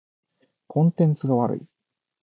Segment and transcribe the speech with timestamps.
[0.65, 1.61] コンテンツが悪い。